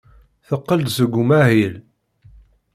Teqqel-d 0.47 0.87
seg 0.97 1.13
umahil. 1.21 1.75